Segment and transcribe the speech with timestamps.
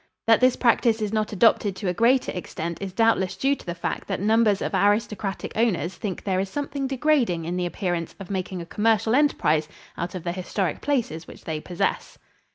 [0.25, 3.75] That this practice is not adopted to a greater extent is doubtless due to the
[3.75, 8.31] fact that numbers of aristocratic owners think there is something degrading in the appearance of
[8.31, 12.17] making a commercial enterprise out of the historic places which they possess.